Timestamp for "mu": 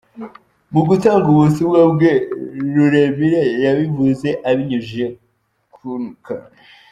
0.73-0.81